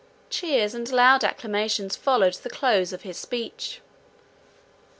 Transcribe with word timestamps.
Cheers 0.31 0.73
and 0.73 0.91
loud 0.91 1.23
acclamations 1.23 1.95
followed 1.95 2.33
the 2.33 2.49
close 2.49 2.91
of 2.91 3.03
his 3.03 3.17
speech. 3.19 3.81